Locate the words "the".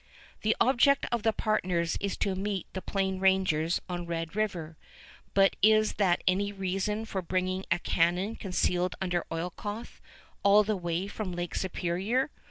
0.41-0.55, 1.21-1.31, 2.73-2.81, 10.63-10.75